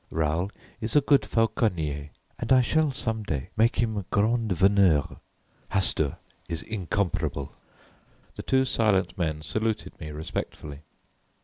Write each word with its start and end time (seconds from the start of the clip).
"Raoul 0.09 0.49
is 0.81 0.95
a 0.95 1.01
good 1.01 1.27
fauconnier, 1.27 2.09
and 2.39 2.51
I 2.51 2.61
shall 2.61 2.89
some 2.89 3.21
day 3.21 3.51
make 3.55 3.75
him 3.75 4.03
grand 4.09 4.51
veneur. 4.51 5.17
Hastur 5.69 6.17
is 6.49 6.63
incomparable." 6.63 7.53
The 8.35 8.41
two 8.41 8.65
silent 8.65 9.15
men 9.15 9.43
saluted 9.43 9.99
me 9.99 10.09
respectfully. 10.09 10.79